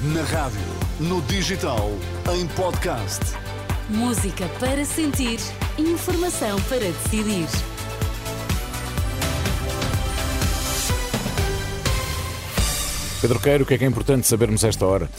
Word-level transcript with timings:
Na 0.00 0.22
rádio, 0.22 0.60
no 1.00 1.20
digital, 1.22 1.90
em 2.32 2.46
podcast. 2.54 3.18
Música 3.88 4.48
para 4.60 4.84
sentir, 4.84 5.40
informação 5.76 6.56
para 6.68 6.78
decidir. 6.78 7.48
Pedro 13.20 13.40
Queiro, 13.40 13.64
o 13.64 13.66
que 13.66 13.74
é 13.74 13.78
que 13.78 13.84
é 13.84 13.88
importante 13.88 14.28
sabermos 14.28 14.62
esta 14.62 14.86
hora? 14.86 15.10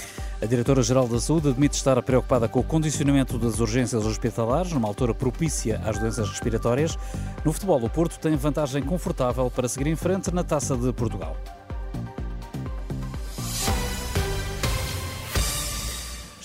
A 0.41 0.45
Diretora-Geral 0.45 1.09
da 1.09 1.19
Saúde 1.19 1.49
admite 1.49 1.75
estar 1.75 2.01
preocupada 2.01 2.47
com 2.47 2.61
o 2.61 2.63
condicionamento 2.63 3.37
das 3.37 3.59
urgências 3.59 4.05
hospitalares, 4.05 4.71
numa 4.71 4.87
altura 4.87 5.13
propícia 5.13 5.81
às 5.83 5.99
doenças 5.99 6.29
respiratórias. 6.29 6.97
No 7.43 7.51
futebol, 7.51 7.83
o 7.83 7.89
Porto 7.89 8.17
tem 8.17 8.33
vantagem 8.37 8.81
confortável 8.81 9.51
para 9.51 9.67
seguir 9.67 9.89
em 9.89 9.97
frente 9.97 10.33
na 10.33 10.41
Taça 10.41 10.77
de 10.77 10.93
Portugal. 10.93 11.35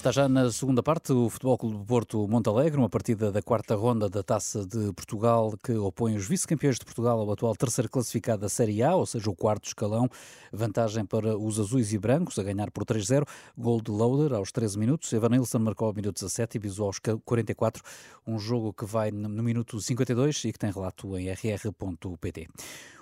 Está 0.05 0.13
já 0.13 0.29
na 0.29 0.53
segunda 0.53 0.83
parte 0.83 1.15
o 1.15 1.31
Futebol 1.31 1.57
Clube 1.57 1.79
do 1.79 1.85
Porto 1.87 2.29
Montalegre, 2.29 2.79
uma 2.79 2.91
partida 2.91 3.33
da 3.33 3.41
quarta 3.41 3.75
ronda 3.75 4.07
da 4.07 4.23
Taça 4.23 4.67
de 4.67 4.93
Portugal 4.93 5.55
que 5.65 5.73
opõe 5.73 6.15
os 6.15 6.29
vice-campeões 6.29 6.79
de 6.79 6.85
Portugal 6.85 7.19
ao 7.19 7.33
atual 7.33 7.57
terceiro 7.57 7.89
classificado 7.89 8.43
da 8.43 8.51
Série 8.51 8.83
A, 8.83 8.95
ou 8.95 9.07
seja, 9.07 9.31
o 9.31 9.35
quarto 9.35 9.65
escalão. 9.65 10.07
Vantagem 10.53 11.07
para 11.07 11.39
os 11.39 11.59
azuis 11.59 11.95
e 11.95 11.99
brancos, 11.99 12.39
a 12.39 12.43
ganhar 12.43 12.71
por 12.71 12.85
3-0. 12.85 13.27
Gol 13.57 13.81
de 13.81 13.91
Loader 13.91 14.37
aos 14.37 14.53
13 14.53 14.79
minutos. 14.79 15.11
Evanilson 15.11 15.61
marcou 15.61 15.89
ao 15.89 15.95
minuto 15.95 16.17
17 16.17 16.59
e 16.59 16.61
Bisou 16.61 16.89
aos 16.89 16.99
44. 16.99 17.83
Um 18.27 18.39
jogo 18.39 18.75
que 18.75 18.85
vai 18.85 19.11
no 19.11 19.43
minuto 19.43 19.81
52 19.81 20.45
e 20.45 20.53
que 20.53 20.59
tem 20.59 20.71
relato 20.71 21.17
em 21.17 21.31
rr.pt. 21.31 22.49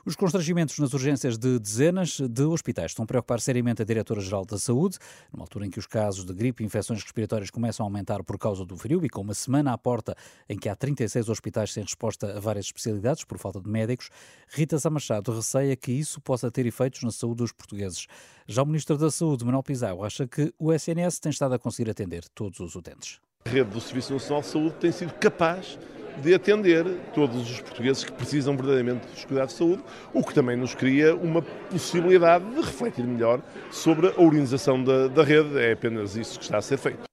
Os 0.05 0.17
constrangimentos 0.17 0.81
nas 0.81 0.93
urgências 0.95 1.39
de 1.39 1.61
dezenas 1.61 2.19
de 2.19 2.43
hospitais 2.43 2.91
estão 2.91 3.05
a 3.05 3.07
preocupar 3.07 3.41
seriamente 3.41 3.83
a 3.83 3.85
Diretora-Geral 3.85 4.45
da 4.45 4.59
Saúde, 4.59 4.99
numa 5.33 5.45
altura 5.45 5.65
em 5.65 5.71
que 5.71 5.79
os 5.79 5.87
casos 5.87 6.25
de 6.25 6.35
gripe 6.35 6.65
e 6.65 6.67
infecções 6.67 7.01
respiratórias 7.05 7.51
começam 7.51 7.87
a 7.87 7.89
aumentar 7.89 8.25
por 8.25 8.37
causa 8.37 8.67
do 8.67 8.77
frio 8.77 9.05
e 9.05 9.09
com 9.09 9.21
uma 9.21 9.33
semana 9.33 9.73
à 9.73 9.79
porta 9.79 10.17
em 10.49 10.59
que 10.59 10.69
há 10.69 10.75
36 10.75 11.29
hospitais 11.29 11.73
sem 11.73 11.85
resposta 11.85 12.37
a 12.37 12.41
várias 12.41 12.65
especialidades 12.65 13.23
por 13.23 13.39
falta 13.39 13.61
de 13.61 13.71
médicos, 13.71 14.11
Rita 14.49 14.77
Samachado 14.77 15.33
receia 15.33 15.77
que 15.77 15.93
isso 15.93 16.21
possa 16.21 16.51
ter 16.51 16.67
efeitos 16.67 17.05
na 17.05 17.13
saúde 17.13 17.37
dos 17.37 17.53
portugueses. 17.53 18.09
Já 18.49 18.65
o 18.65 18.67
Ministro 18.67 18.99
da 18.99 19.09
Saúde, 19.09 19.45
Manuel 19.45 19.63
Pizarro, 19.63 20.03
acha 20.03 20.27
que 20.27 20.53
o 20.59 20.73
SNS 20.73 21.21
tem 21.21 21.31
estado 21.31 21.55
a 21.55 21.61
conseguir 21.61 21.89
atender 21.89 22.25
todos 22.35 22.59
os 22.59 22.75
utentes. 22.75 23.21
A 23.45 23.51
rede 23.51 23.71
do 23.71 23.81
Serviço 23.81 24.13
Nacional 24.13 24.43
de 24.43 24.49
Saúde 24.49 24.75
tem 24.81 24.91
sido 24.91 25.13
capaz 25.15 25.79
de 26.21 26.35
atender 26.35 26.85
todos 27.15 27.51
os 27.51 27.61
portugueses 27.61 28.05
que 28.05 28.13
precisam 28.13 28.57
verdadeiramente 28.57 29.07
dos 29.07 29.25
cuidados 29.25 29.53
de 29.53 29.59
saúde, 29.59 29.83
o 30.13 30.23
que 30.23 30.35
também 30.35 30.57
nos 30.57 30.75
cria 30.75 31.15
uma 31.15 31.43
possibilidade 31.43 32.45
de 32.45 32.61
refletir 32.61 33.05
melhor 33.05 33.41
sobre 33.71 34.09
a 34.09 34.21
organização 34.21 34.83
da, 34.83 35.09
da 35.09 35.23
rede. 35.23 35.59
É 35.59 35.73
apenas 35.73 36.17
isso 36.17 36.39
que 36.39 36.45
está 36.45 36.59
a 36.59 36.63
ser 36.63 36.79
feito. 36.79 37.12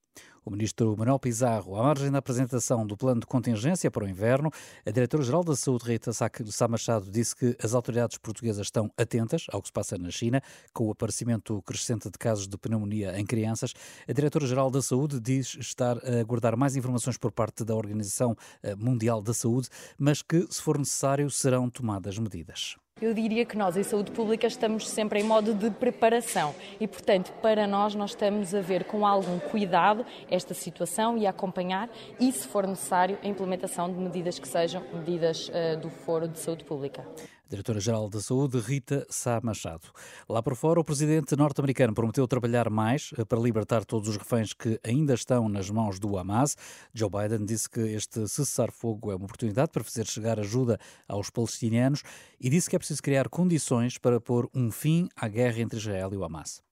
O 0.49 0.51
ministro 0.51 0.97
Manuel 0.97 1.19
Pizarro, 1.19 1.75
à 1.75 1.83
margem 1.83 2.09
da 2.09 2.17
apresentação 2.17 2.83
do 2.83 2.97
plano 2.97 3.19
de 3.19 3.27
contingência 3.27 3.91
para 3.91 4.03
o 4.03 4.09
inverno, 4.09 4.49
a 4.83 4.89
diretora-geral 4.89 5.43
da 5.43 5.55
Saúde, 5.55 5.85
Rita 5.85 6.11
Sá 6.11 6.67
Machado, 6.67 7.11
disse 7.11 7.35
que 7.35 7.55
as 7.63 7.75
autoridades 7.75 8.17
portuguesas 8.17 8.65
estão 8.65 8.91
atentas 8.97 9.45
ao 9.51 9.61
que 9.61 9.67
se 9.67 9.71
passa 9.71 9.95
na 9.95 10.09
China, 10.09 10.41
com 10.73 10.87
o 10.87 10.91
aparecimento 10.91 11.61
crescente 11.61 12.09
de 12.09 12.17
casos 12.17 12.47
de 12.47 12.57
pneumonia 12.57 13.19
em 13.19 13.27
crianças. 13.27 13.75
A 14.07 14.11
diretora-geral 14.11 14.71
da 14.71 14.81
Saúde 14.81 15.19
diz 15.19 15.55
estar 15.59 15.99
a 15.99 16.19
aguardar 16.19 16.57
mais 16.57 16.75
informações 16.75 17.15
por 17.15 17.31
parte 17.31 17.63
da 17.63 17.75
Organização 17.75 18.35
eh, 18.63 18.73
Mundial 18.73 19.21
da 19.21 19.35
Saúde, 19.35 19.69
mas 19.99 20.23
que, 20.23 20.47
se 20.49 20.63
for 20.63 20.79
necessário, 20.79 21.29
serão 21.29 21.69
tomadas 21.69 22.17
medidas. 22.17 22.75
Eu 23.01 23.13
diria 23.13 23.45
que 23.45 23.57
nós, 23.57 23.77
em 23.77 23.83
saúde 23.83 24.11
pública, 24.11 24.45
estamos 24.45 24.89
sempre 24.89 25.21
em 25.21 25.23
modo 25.23 25.53
de 25.53 25.71
preparação 25.71 26.53
e, 26.81 26.87
portanto, 26.87 27.31
para 27.41 27.65
nós, 27.65 27.95
nós 27.95 28.11
estamos 28.11 28.53
a 28.53 28.59
ver 28.59 28.83
com 28.83 29.05
algum 29.05 29.39
cuidado 29.39 30.05
esta 30.29 30.53
situação 30.53 31.17
e 31.17 31.25
a 31.25 31.29
acompanhar 31.29 31.89
e, 32.19 32.29
se 32.29 32.45
for 32.45 32.67
necessário, 32.67 33.17
a 33.23 33.27
implementação 33.27 33.89
de 33.89 33.97
medidas 33.97 34.37
que 34.37 34.47
sejam 34.47 34.83
medidas 34.93 35.47
uh, 35.47 35.79
do 35.79 35.89
Foro 35.89 36.27
de 36.27 36.39
Saúde 36.39 36.65
Pública. 36.65 37.05
Diretora-Geral 37.49 38.09
da 38.09 38.21
Saúde, 38.21 38.59
Rita 38.59 39.05
Sá 39.09 39.41
Machado. 39.43 39.87
Lá 40.29 40.41
por 40.43 40.55
fora, 40.55 40.79
o 40.79 40.83
presidente 40.83 41.35
norte-americano 41.35 41.93
prometeu 41.95 42.27
trabalhar 42.27 42.69
mais 42.69 43.11
eh, 43.17 43.25
para 43.25 43.39
libertar 43.39 43.83
todos 43.83 44.07
os 44.07 44.17
reféns 44.17 44.53
que 44.53 44.79
ainda 44.83 45.15
estão 45.15 45.49
nas 45.49 45.69
mãos 45.69 45.99
do 45.99 46.15
Hamas. 46.17 46.55
Joe 46.93 47.09
Biden 47.09 47.45
disse 47.45 47.67
que 47.67 47.79
este 47.79 48.27
cessar-fogo 48.27 49.11
é 49.11 49.15
uma 49.15 49.25
oportunidade 49.25 49.71
para 49.71 49.83
fazer 49.83 50.05
chegar 50.05 50.39
ajuda 50.39 50.79
aos 51.07 51.31
palestinianos 51.31 52.03
e 52.39 52.49
disse 52.49 52.69
que 52.69 52.75
é 52.75 52.79
preciso 52.79 53.01
criar 53.01 53.27
condições 53.27 53.97
para 53.97 54.21
pôr 54.21 54.47
um 54.53 54.69
fim 54.69 55.09
à 55.15 55.27
guerra 55.27 55.59
entre 55.59 55.79
Israel 55.79 56.13
e 56.13 56.17
o 56.17 56.23
Hamas. 56.23 56.68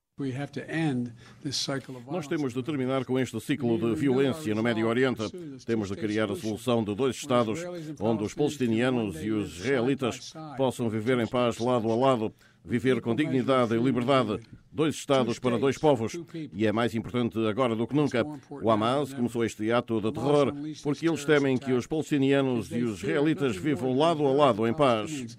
Nós 2.10 2.26
temos 2.26 2.52
de 2.52 2.62
terminar 2.62 3.04
com 3.04 3.18
este 3.18 3.40
ciclo 3.40 3.78
de 3.78 3.94
violência 3.94 4.54
no 4.54 4.62
Médio 4.62 4.88
Oriente. 4.88 5.22
Temos 5.64 5.88
de 5.88 5.96
criar 5.96 6.30
a 6.30 6.36
solução 6.36 6.82
de 6.82 6.94
dois 6.94 7.16
Estados, 7.16 7.60
onde 8.00 8.24
os 8.24 8.34
palestinianos 8.34 9.22
e 9.22 9.30
os 9.30 9.58
israelitas 9.58 10.32
possam 10.56 10.88
viver 10.88 11.18
em 11.18 11.26
paz 11.26 11.58
lado 11.58 11.90
a 11.90 11.94
lado, 11.94 12.34
viver 12.64 13.00
com 13.00 13.14
dignidade 13.14 13.74
e 13.74 13.78
liberdade. 13.78 14.40
Dois 14.72 14.94
Estados 14.96 15.38
para 15.38 15.58
dois 15.58 15.78
povos. 15.78 16.18
E 16.52 16.66
é 16.66 16.72
mais 16.72 16.94
importante 16.94 17.38
agora 17.46 17.74
do 17.74 17.86
que 17.86 17.94
nunca. 17.94 18.24
O 18.50 18.70
Hamas 18.70 19.14
começou 19.14 19.44
este 19.44 19.70
ato 19.72 20.00
de 20.00 20.12
terror 20.12 20.52
porque 20.82 21.08
eles 21.08 21.24
temem 21.24 21.56
que 21.56 21.72
os 21.72 21.86
palestinianos 21.86 22.70
e 22.72 22.82
os 22.82 23.02
israelitas 23.02 23.56
vivam 23.56 23.96
lado 23.96 24.26
a 24.26 24.32
lado 24.32 24.66
em 24.66 24.74
paz. 24.74 25.36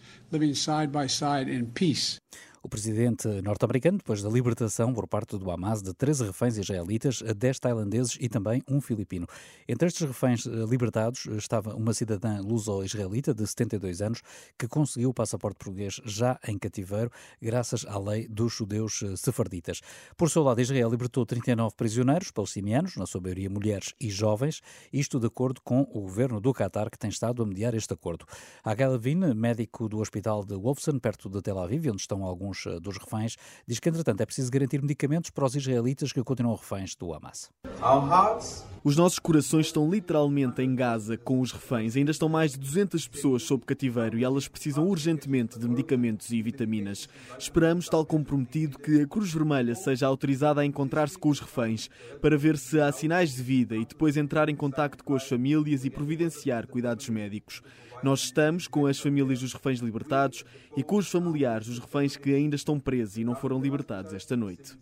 O 2.62 2.68
presidente 2.68 3.26
norte-americano, 3.42 4.00
depois 4.00 4.22
da 4.22 4.30
libertação 4.30 4.94
por 4.94 5.08
parte 5.08 5.38
do 5.38 5.50
Hamas 5.50 5.82
de 5.82 5.94
13 5.94 6.26
reféns 6.26 6.58
israelitas, 6.58 7.22
10 7.22 7.58
tailandeses 7.58 8.18
e 8.20 8.28
também 8.28 8.62
um 8.68 8.82
filipino. 8.82 9.26
Entre 9.66 9.88
estes 9.88 10.06
reféns 10.06 10.46
eh, 10.46 10.50
libertados 10.70 11.26
estava 11.38 11.74
uma 11.74 11.94
cidadã 11.94 12.42
luso-israelita 12.42 13.34
de 13.34 13.48
72 13.48 14.02
anos 14.02 14.22
que 14.58 14.68
conseguiu 14.68 15.12
o 15.12 15.14
passaporte 15.14 15.58
português 15.58 16.02
já 16.04 16.38
em 16.46 16.58
cativeiro, 16.58 17.10
graças 17.42 17.86
à 17.86 17.98
lei 17.98 18.28
dos 18.28 18.54
judeus 18.54 19.04
eh, 19.04 19.16
sefarditas. 19.16 19.80
Por 20.18 20.30
seu 20.30 20.44
lado, 20.44 20.60
Israel 20.60 20.90
libertou 20.90 21.26
39 21.26 21.76
prisioneiros 21.78 22.30
palestinianos, 22.30 22.98
na 22.98 23.06
sua 23.06 23.22
maioria 23.22 23.50
mulheres 23.50 23.94
e 24.02 24.10
jovens, 24.10 24.62
isto 24.92 25.18
de 25.18 25.28
acordo 25.28 25.62
com 25.62 25.84
o 25.94 26.02
governo 26.02 26.42
do 26.42 26.54
Qatar, 26.54 26.90
que 26.90 27.00
tem 27.00 27.10
estado 27.10 27.42
a 27.42 27.46
mediar 27.46 27.74
este 27.74 27.94
acordo. 27.94 28.26
Agai 28.66 28.90
Levine, 28.90 29.34
médico 29.34 29.88
do 29.88 30.00
hospital 30.00 30.44
de 30.44 30.56
Wolfson, 30.56 31.00
perto 31.00 31.30
de 31.30 31.42
Tel 31.42 31.58
Aviv, 31.58 31.88
onde 31.90 32.02
estão 32.02 32.26
alguns 32.26 32.49
alguns 32.50 32.66
eh, 32.66 32.80
dos 32.80 32.98
reféns, 32.98 33.38
diz 33.68 33.80
que, 33.80 33.90
entretanto, 33.90 34.22
é 34.22 34.26
preciso 34.26 34.52
garantir 34.52 34.82
medicamentos 34.82 35.30
para 35.30 35.46
os 35.46 35.56
israelitas 35.56 36.12
que 36.12 36.24
continuam 36.24 36.56
reféns 36.56 36.96
do 36.96 37.14
Hamas. 37.14 37.50
Os 38.82 38.96
nossos 38.96 39.20
corações 39.20 39.66
estão 39.66 39.92
literalmente 39.92 40.62
em 40.62 40.74
Gaza 40.74 41.18
com 41.18 41.42
os 41.42 41.52
reféns. 41.52 41.98
Ainda 41.98 42.12
estão 42.12 42.30
mais 42.30 42.54
de 42.54 42.60
200 42.60 43.10
pessoas 43.10 43.44
sob 43.44 43.66
cativeiro 43.66 44.18
e 44.18 44.24
elas 44.24 44.48
precisam 44.48 44.88
urgentemente 44.88 45.60
de 45.60 45.68
medicamentos 45.68 46.32
e 46.32 46.42
vitaminas. 46.42 47.10
Esperamos, 47.38 47.90
tal 47.90 48.06
como 48.06 48.24
prometido, 48.24 48.80
que 48.80 49.02
a 49.02 49.08
Cruz 49.08 49.34
Vermelha 49.34 49.76
seja 49.76 50.08
autorizada 50.08 50.62
a 50.62 50.66
encontrar-se 50.66 51.18
com 51.18 51.28
os 51.28 51.42
reféns 51.42 51.90
para 52.22 52.38
ver 52.38 52.58
se 52.58 52.80
há 52.80 52.90
sinais 52.90 53.36
de 53.36 53.44
vida 53.44 53.76
e 53.76 53.86
depois 53.86 54.16
entrar 54.16 54.48
em 54.48 54.56
contacto 54.56 55.04
com 55.04 55.14
as 55.14 55.28
famílias 55.28 55.84
e 55.84 55.90
providenciar 55.90 56.66
cuidados 56.66 57.10
médicos. 57.10 57.62
Nós 58.02 58.22
estamos 58.22 58.66
com 58.66 58.86
as 58.86 58.98
famílias 58.98 59.42
dos 59.42 59.52
reféns 59.52 59.82
libertados 59.82 60.46
e 60.78 60.84
com 60.84 60.96
os 60.96 61.12
familiares 61.12 61.68
dos 61.68 61.80
reféns 61.80 62.16
que 62.16 62.34
ainda 62.34 62.56
estão 62.56 62.80
presos 62.80 63.18
e 63.18 63.26
não 63.26 63.36
foram 63.36 63.60
libertados 63.60 64.14
esta 64.14 64.38
noite. 64.38 64.78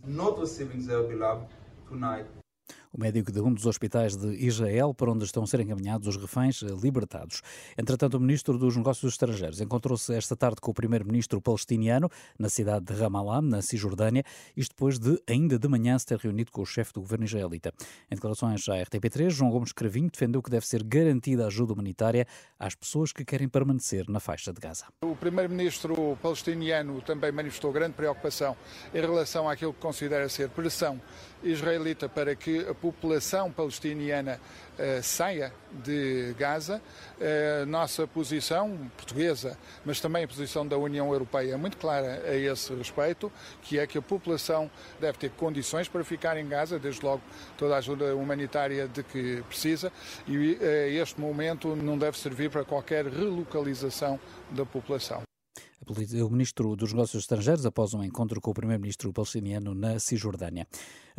O 2.97 3.01
médico 3.01 3.31
de 3.31 3.39
um 3.39 3.53
dos 3.53 3.67
hospitais 3.67 4.15
de 4.15 4.43
Israel, 4.43 4.91
para 4.91 5.11
onde 5.11 5.23
estão 5.23 5.43
a 5.43 5.47
ser 5.47 5.59
encaminhados 5.59 6.07
os 6.07 6.17
reféns 6.17 6.63
libertados. 6.63 7.43
Entretanto, 7.77 8.15
o 8.15 8.19
ministro 8.19 8.57
dos 8.57 8.75
Negócios 8.75 9.13
Estrangeiros 9.13 9.61
encontrou-se 9.61 10.11
esta 10.15 10.35
tarde 10.35 10.55
com 10.59 10.71
o 10.71 10.73
primeiro-ministro 10.73 11.39
palestiniano 11.39 12.09
na 12.39 12.49
cidade 12.49 12.85
de 12.85 12.99
Ramallah, 12.99 13.39
na 13.39 13.61
Cisjordânia, 13.61 14.23
isto 14.55 14.71
depois 14.71 14.97
de, 14.97 15.21
ainda 15.29 15.59
de 15.59 15.67
manhã, 15.67 15.95
se 15.99 16.07
ter 16.07 16.17
reunido 16.17 16.51
com 16.51 16.63
o 16.63 16.65
chefe 16.65 16.91
do 16.91 17.01
governo 17.01 17.25
israelita. 17.25 17.71
Em 18.09 18.15
declarações 18.15 18.67
à 18.67 18.73
RTP3, 18.73 19.29
João 19.29 19.51
Gomes 19.51 19.71
Cravinho 19.71 20.09
defendeu 20.09 20.41
que 20.41 20.49
deve 20.49 20.65
ser 20.65 20.83
garantida 20.83 21.45
ajuda 21.45 21.73
humanitária 21.73 22.25
às 22.57 22.73
pessoas 22.73 23.13
que 23.13 23.23
querem 23.23 23.47
permanecer 23.47 24.09
na 24.09 24.19
faixa 24.19 24.51
de 24.51 24.59
Gaza. 24.59 24.85
O 25.03 25.15
primeiro-ministro 25.15 26.17
palestiniano 26.19 26.99
também 27.01 27.31
manifestou 27.31 27.71
grande 27.71 27.93
preocupação 27.93 28.57
em 28.91 29.01
relação 29.01 29.47
àquilo 29.47 29.71
que 29.71 29.81
considera 29.81 30.27
ser 30.29 30.49
pressão 30.49 30.99
israelita 31.43 32.09
para 32.09 32.35
que 32.35 32.61
a 32.67 32.73
população 32.91 33.51
palestiniana 33.51 34.39
uh, 34.73 35.03
saia 35.03 35.51
de 35.83 36.33
Gaza. 36.37 36.81
Uh, 37.17 37.65
nossa 37.65 38.07
posição 38.07 38.89
portuguesa, 38.95 39.57
mas 39.85 39.99
também 39.99 40.23
a 40.23 40.27
posição 40.27 40.65
da 40.65 40.77
União 40.77 41.11
Europeia 41.11 41.53
é 41.53 41.57
muito 41.57 41.77
clara 41.77 42.21
a 42.25 42.35
esse 42.35 42.73
respeito, 42.73 43.31
que 43.61 43.77
é 43.77 43.85
que 43.85 43.97
a 43.97 44.01
população 44.01 44.71
deve 45.01 45.17
ter 45.17 45.31
condições 45.31 45.87
para 45.89 46.03
ficar 46.03 46.37
em 46.37 46.47
Gaza, 46.47 46.79
desde 46.79 47.03
logo 47.03 47.21
toda 47.57 47.75
a 47.75 47.77
ajuda 47.79 48.15
humanitária 48.15 48.87
de 48.87 49.03
que 49.03 49.43
precisa, 49.47 49.91
e 50.25 50.53
uh, 50.53 50.63
este 51.01 51.19
momento 51.19 51.75
não 51.75 51.97
deve 51.97 52.17
servir 52.17 52.49
para 52.49 52.63
qualquer 52.63 53.05
relocalização 53.05 54.19
da 54.51 54.65
população. 54.65 55.23
o 55.85 56.29
ministro 56.29 56.75
dos 56.75 56.93
Negócios 56.93 57.23
Estrangeiros 57.23 57.65
após 57.65 57.93
um 57.93 58.03
encontro 58.03 58.39
com 58.39 58.51
o 58.51 58.53
primeiro-ministro 58.53 59.11
palestiniano 59.11 59.75
na 59.75 59.99
Cisjordânia. 59.99 60.65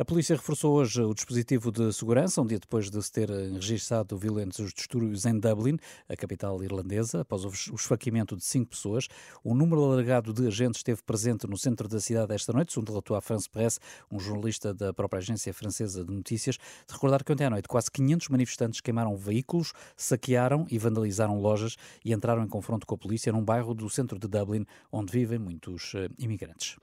A 0.01 0.05
polícia 0.05 0.33
reforçou 0.33 0.75
hoje 0.75 1.01
o 1.01 1.13
dispositivo 1.13 1.73
de 1.73 1.91
segurança, 1.91 2.41
um 2.41 2.45
dia 2.45 2.57
depois 2.57 2.89
de 2.89 3.03
se 3.03 3.11
ter 3.11 3.29
registrado 3.29 4.17
violentos 4.17 4.71
distúrbios 4.71 5.25
em 5.25 5.37
Dublin, 5.37 5.77
a 6.07 6.15
capital 6.15 6.63
irlandesa, 6.63 7.19
após 7.19 7.43
o 7.43 7.75
esfaqueamento 7.75 8.33
de 8.37 8.45
cinco 8.45 8.69
pessoas. 8.69 9.09
Um 9.43 9.53
número 9.53 9.83
alargado 9.83 10.31
de 10.31 10.47
agentes 10.47 10.79
esteve 10.79 11.03
presente 11.03 11.45
no 11.45 11.57
centro 11.57 11.85
da 11.89 11.99
cidade 11.99 12.33
esta 12.33 12.53
noite, 12.53 12.71
segundo 12.71 12.91
relatou 12.91 13.17
à 13.17 13.19
France 13.19 13.49
Presse, 13.49 13.77
um 14.09 14.21
jornalista 14.21 14.73
da 14.73 14.93
própria 14.93 15.17
agência 15.17 15.53
francesa 15.53 16.05
de 16.05 16.13
notícias. 16.13 16.55
De 16.55 16.93
recordar 16.93 17.21
que 17.21 17.33
ontem 17.33 17.43
à 17.43 17.49
noite 17.49 17.67
quase 17.67 17.91
500 17.91 18.29
manifestantes 18.29 18.79
queimaram 18.79 19.17
veículos, 19.17 19.73
saquearam 19.97 20.65
e 20.71 20.77
vandalizaram 20.77 21.41
lojas 21.41 21.75
e 22.05 22.13
entraram 22.13 22.41
em 22.41 22.47
confronto 22.47 22.87
com 22.87 22.95
a 22.95 22.97
polícia 22.97 23.33
num 23.33 23.43
bairro 23.43 23.73
do 23.73 23.89
centro 23.89 24.17
de 24.17 24.29
Dublin, 24.29 24.65
onde 24.93 25.11
vivem 25.11 25.39
muitos 25.39 25.91
eh, 25.93 26.07
imigrantes. 26.17 26.77